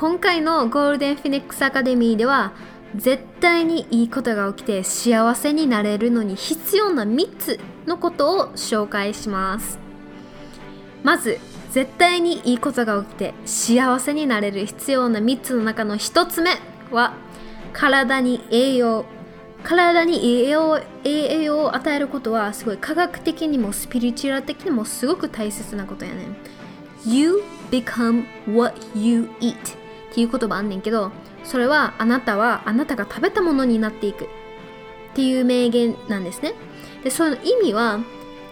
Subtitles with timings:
[0.00, 2.54] 今回のゴールデンフィニックスアカデミーでは
[2.96, 9.78] 絶対にいいことが起きて幸せになれるのに必要な3つのことを紹介します。
[11.02, 11.36] まず
[11.72, 16.52] 絶対にいいことが起きて幸せになれる必要な3つの中の1つ目
[16.90, 17.12] は
[17.74, 19.04] 体に栄養。
[19.64, 26.36] 体に栄養栄養を与えることはすごい科学的にもスピリチュアル的にもすごく大切なことやねん。
[27.04, 29.78] You become what you eat.
[30.10, 31.12] っていう言葉あんねんけど
[31.44, 34.28] それはあなたはあなたが食べたものになっていく。
[35.10, 36.54] っていう名言なんですね。
[37.02, 38.00] でその意味は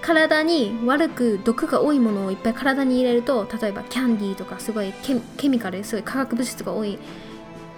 [0.00, 4.92] 体に悪く毒が多いものをいっぱい体に入れると例えばキャンディーとかすごい
[5.36, 6.98] ケミカルすごい化学物質が多い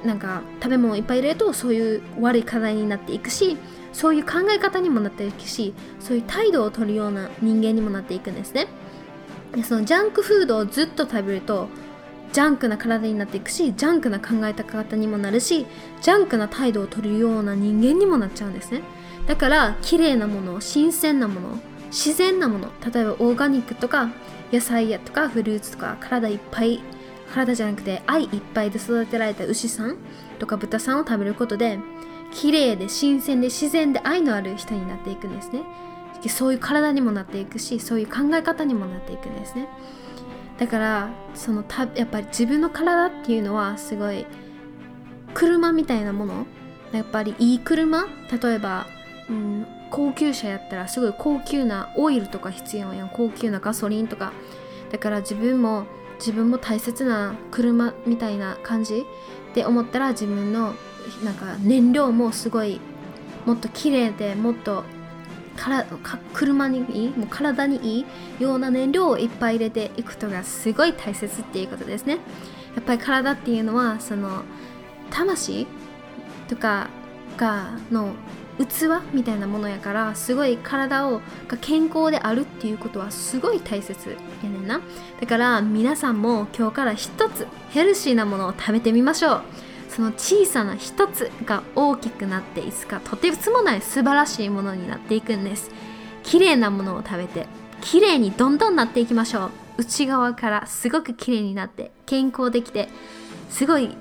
[0.05, 3.57] なんか食べ物をいっぱい入れるとそういう悪い課題になっていくし
[3.93, 8.69] そういう考え方にもなっていくしそういう態度を取るような人間にもなっていくんですね。
[9.55, 11.69] でそのジャンクフードをずっと食べると
[12.33, 15.67] ジャンクな体になっていくしジャンクな考え方にもなるし
[16.01, 18.83] ジャンクな態度を取るような人間にもなっちゃうんですね。
[19.27, 21.59] だから綺麗なもの新鮮なもの
[21.91, 24.11] 自然なもの例えばオーガニックとか
[24.53, 26.83] 野菜やとかフルーツとか体いっぱい
[27.33, 29.97] 体じゃなくて愛いっぱいで育てられた牛さん
[30.39, 31.79] とか豚さんを食べることで
[32.33, 35.63] 綺麗で新鮮で自然で愛のある人になっていくんですね。
[36.29, 39.69] そういう体にもなっていくしそういう考え方にもなっていくんですね。
[40.61, 44.27] だからそのたやっぱり自分の体っていうのはすごい
[45.35, 46.47] 車みたいなもの。
[46.93, 48.07] やっぱりいい車？
[48.43, 48.87] 例えば、
[49.29, 53.09] うん、高級車やったらすごい高級なオイルとか必要やん。
[53.09, 54.33] 高級なガソリンとか。
[54.93, 55.87] だから自分も
[56.19, 59.07] 自分も大切な車みたいな感じ？
[59.55, 60.75] で思ったら自分の
[61.25, 62.81] なんか燃料もすごい
[63.47, 64.85] もっと綺麗でもっと
[65.61, 68.07] からか車にいいもう体にい
[68.39, 72.19] いような燃料をいっぱい入れていくことがすごい大切っていうことですね。
[72.75, 74.43] やっぱり体っていうのはその
[75.11, 75.67] 魂
[76.49, 76.89] とか
[77.37, 78.15] がの
[78.59, 84.81] 器みたいなものやからすごい体をが健康であるっていうことはすごい大切やねんな。
[85.21, 89.43] だから皆さんも今日から一つヘルシーなものを食べてみましょう。
[89.91, 95.71] その小さな一つが大きくなっていつかとてつもない素晴らしいものになっていくんです。
[96.23, 97.47] 綺麗なものを食べて
[97.81, 99.51] 綺麗にどんどんなっていきましょう。
[99.79, 102.89] 内側からすごく綺麗になって健康できて
[103.49, 103.97] すごい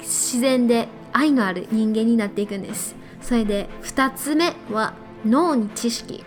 [0.00, 2.96] 自然で愛のある人間になっていくんです。
[3.20, 6.24] それで2つ目は脳に知識。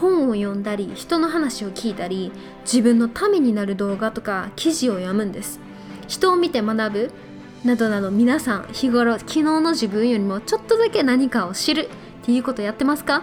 [0.00, 2.32] 本を読んだり人の話を聞いたり
[2.62, 5.60] 自分のためになる動画とか記事を読むんです。
[6.08, 7.10] 人を見て学ぶ。
[7.64, 11.90] などなど皆さん日頃昨日の自分よりもちょっとだけ何かを知る
[12.22, 13.22] っていうことやってますか？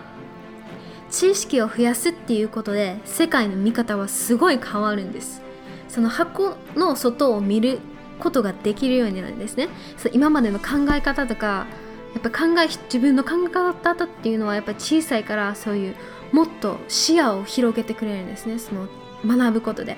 [1.09, 5.41] 知識を増やすっていうことで世界の見方はすごい変わるんです。
[5.89, 7.79] その箱の外を見る
[8.19, 9.69] ことができるようになるんですね。
[10.13, 11.65] 今までの考え方とか
[12.13, 15.95] やっぱ考え自分の考え方っていうのはやっぱ小さいからそういう
[16.31, 18.59] もっと視野を広げてくれるんですね。
[18.59, 18.87] その
[19.25, 19.97] 学ぶことで。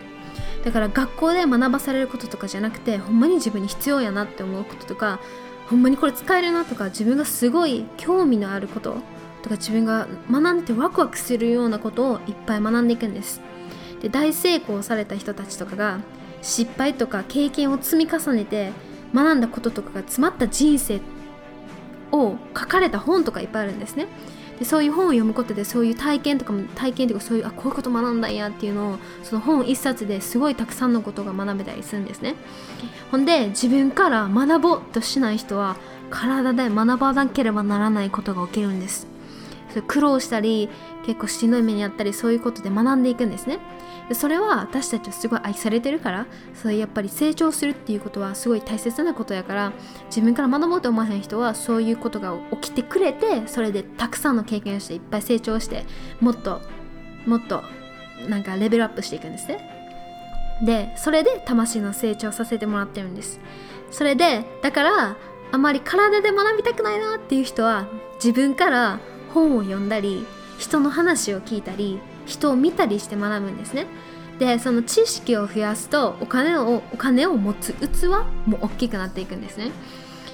[0.64, 5.20] だから学校で学ばされることとかじゃなくてほんまに自分に必要やなって思うこととか
[5.70, 8.98] ほんまにこれ使えるなとか自分がすごい興味のあること
[9.42, 13.42] とか自分が学んでてワクワクするようなことをいっぱい学んでいくんです。
[14.02, 16.00] で大成功された人たちとかが
[16.42, 18.72] 失敗とか経験を積み重ねて
[19.14, 21.02] 学んだこととかが詰まった人生
[22.12, 24.08] を書かれた本とかいっぱいあるんですね。
[24.60, 32.36] でそういう本を読むことでそういう体験とかも体験とかそういうあこういうこと学んだんやっていうのをその本一冊ですごいたくさんのことが学べたりするんですね。
[33.10, 35.78] ほんで自分から学ぼうとしない人は
[36.10, 39.09] 体で学ばなければならないことが起きるんです。
[39.70, 40.70] それ苦労したり
[41.06, 43.60] 結構しんどい目にあったりそういうことで学んでいくんですね。
[44.10, 46.26] でそれは私たちはすごい愛されてるから
[46.56, 49.72] そうやっぱり成長するっていうことはすごい大切なことやから
[50.08, 55.86] 自分から学ぼうと思わへん人はそういうことが起きてくれてそれでたくさんの経験をしていっぱい成長して
[56.20, 56.62] もっと
[57.28, 57.64] もっと
[58.28, 59.60] なんかレベルアップしていくんですね。
[60.66, 63.40] でそれで魂の成長させてもらってるんです。
[63.92, 65.18] それでだから
[65.52, 69.00] あまり体で学びたくないなっていう人は自分から
[69.34, 70.26] 本を読んだり
[70.58, 73.88] 人の話を聞いたり人を見たりして学ぶんですね。
[74.40, 78.08] でその知識を増やすとお金をお金を持つ器
[78.46, 79.72] も大きくなっていくんですね。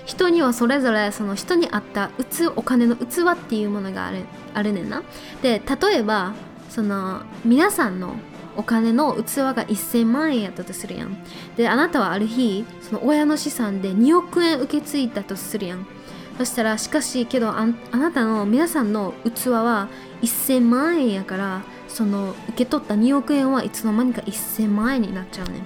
[0.05, 5.01] 人にはそれぞれその人に合った器お金の器っていうものがあるあるねんな。
[5.41, 6.33] で例えば
[6.69, 8.15] その皆さんの
[8.57, 11.17] お金の器が1000万円やったとするやん。
[11.57, 15.87] であなたはある日その親の資産で2億円受け継いだとするやん。
[16.37, 19.89] そしたらしかしけどああなたの皆さんの器は
[20.21, 25.61] 1000万円やからその受け取った2億円はいつの間にか1000万円になっちゃうね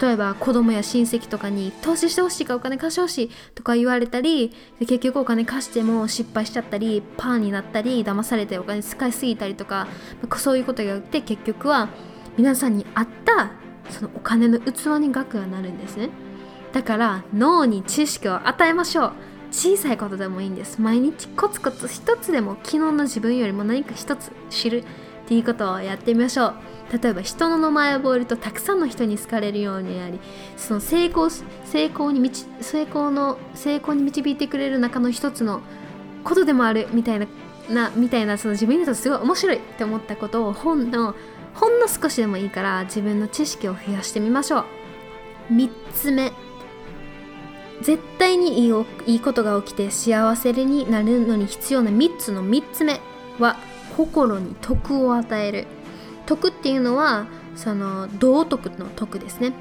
[0.00, 9.86] 例えば子供や親戚とかに投資してほしいからお金貸してほしいとか言われたり結局お金貸しても失敗しちゃったりパーになったり騙されてお金使いすぎたりとか
[10.36, 11.88] そういうことがあって結局は
[12.36, 13.52] 皆さんに合った
[13.90, 16.10] そのお金の器に額がなるんですね。
[16.72, 19.12] だから脳に知識を与えましょう。
[19.50, 20.80] 小さいことでもいいんです。
[20.80, 24.84] 毎日コツコツ一つでも昨日の自分よりも何か一つ知るっ
[25.26, 26.54] ていうことをやってみましょう。
[26.92, 30.20] 例えば人の名前を覚えるとたくさんの人に好かれるようになり
[30.56, 35.62] その成功成功に成功の成功に導いてくれる中の一つの
[36.22, 37.26] ことでもあるみたいな
[37.68, 41.16] なみたいなその自分にとってすごい面白いって思ったことを本の
[41.54, 44.64] ほんの少しでもいいから自分の知識を増やしてみましょう。
[45.52, 46.32] 3つ目。
[47.82, 48.72] 絶対にいい
[49.06, 53.00] いいことが起きて幸せになるのに必要な3つの3つ目
[53.38, 53.56] は
[53.96, 55.66] 心に徳を与える。
[56.26, 59.52] 徳っていうのはその道徳の徳ですね。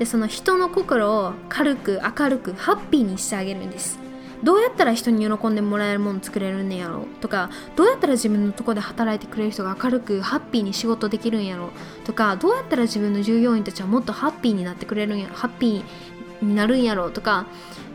[0.00, 4.00] でその人の心を軽く明るくハッピーにしてあげるんです。
[4.42, 11.70] どうやったら人に喜んでもらえるもの作れるんやろとかどうやったら自分のとこで働いてくれる人が明るくハッピーに仕事できるんやろ
[12.04, 17.46] とかどうやったら自分の従業員たちはもっとハッピーになってくれるんやハッピーになるんやろうとか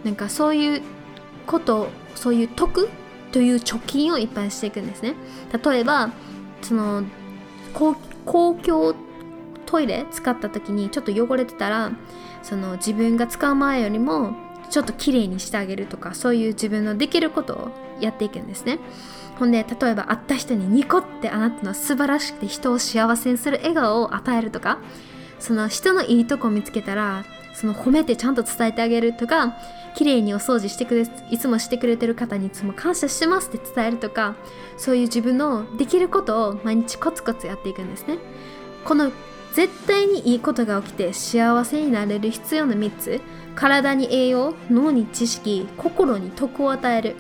[0.04, 0.82] なんかそういう
[1.46, 2.90] ことそういう得
[3.32, 5.16] という貯金をいっぱいしていくんですね。
[5.64, 6.12] 例えば
[6.62, 7.04] その
[7.74, 7.96] 公
[8.26, 8.96] 共
[9.66, 11.92] トイレ使った時にちょっと汚れてたら
[12.44, 14.36] その自分が使う前よりも
[14.70, 18.80] ちょっと綺麗にしてあげるとかそういう自分のできることをやっていくんですね。
[19.40, 24.78] ほんで例えば会った人にニコってあなたの素晴らしくて人を幸せにする笑顔を与えるとか
[25.44, 29.58] その人のいいとこ見つけたらその褒めてちゃんと伝えてあげるとか
[29.94, 34.36] 綺麗にお掃除してくれいつもしてくれてる方にいつも感謝してますって伝えるとか
[34.78, 38.20] そういう自分のできることを毎日コツコツやっていくんですね。
[38.86, 39.12] この
[39.52, 43.22] 絶対にいいことが起きて幸せになれる必要な3つ
[43.56, 47.18] 体に栄養脳に知識心に徳を与える。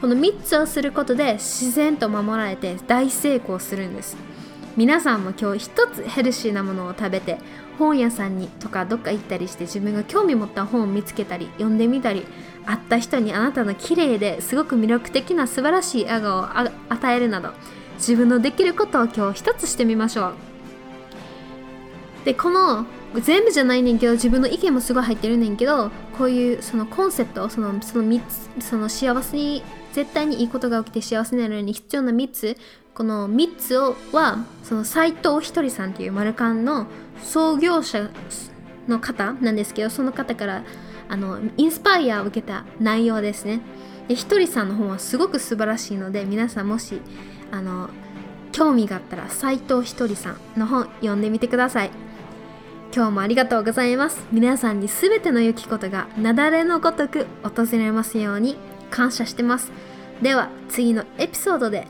[0.00, 4.16] この3つをすることで自然と守られて大成功するんです。
[4.76, 7.38] 皆さんも今日一つヘルシーなものを食べて
[7.78, 12.26] 本屋さんにとかどっか行ったりして自分が興味持った本を見つけたり読んでみたり
[12.66, 16.46] 会った人にあなたの綺麗ですごく魅力的な素晴らしい笑顔を
[16.90, 17.52] 与えるなど
[17.94, 20.34] 自分のできることを今日一つしてみましょう。
[22.26, 22.84] でこの
[23.20, 28.20] 全部じゃないねんけど自分の意見もすごい入ってるねんけどこういうそのコンセプトそのその3
[28.58, 32.56] つその幸せに絶対にいいことが起きて幸せになるのに必要な3つ
[32.94, 36.86] この3つをはその斎藤ひとりさんっていうマルカンの
[37.22, 38.10] 創業者
[38.88, 40.64] の方なんですけどその方から
[41.08, 43.60] あのインスパイアを受けた内容ですね。
[44.08, 47.00] でひとりさんの本はすごく素晴らしいので皆さんもし
[47.50, 47.90] あの
[48.52, 52.05] 興味があったら斎藤ひとりさんの本読んでみてください。
[52.94, 54.26] 今日もありがとうございます。
[54.32, 58.56] 皆さんに全ての良きことが雪崩のごとく訪れますように
[58.90, 59.70] 感謝してます。
[60.22, 61.86] では次のエピソードで